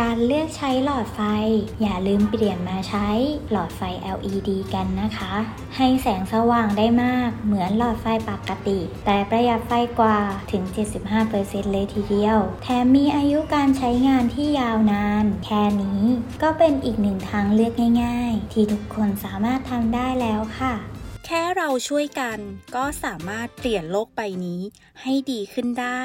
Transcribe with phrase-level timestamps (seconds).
[0.00, 1.20] การเลือกใช้หลอดไฟ
[1.82, 3.08] อย่าลืมเปลี่ยนมาใช้
[3.50, 3.80] หลอดไฟ
[4.16, 5.34] LED กันนะคะ
[5.76, 10.18] ให้แสงสว่างได้มากเหมือนหลอดไฟปกติ แต่ประหยัดไฟกว่า
[10.52, 10.62] ถึง
[11.18, 16.02] 75%เลยทีเดียว แถมมีอายุการใช้งานที่ยาวนาน แค่นี้
[16.42, 17.72] ก็เป็นอีกหนึ่งทางเลือก
[18.04, 20.74] ง่าย ๆ ที่ทุกคนสามารถทำได้แล้วค่ะ
[21.26, 22.38] แค่เราช่วยกัน
[22.74, 24.60] ก็สามารถเปลี่ยนโลกใบนี้
[25.02, 26.02] ให้ดีขึ้นได้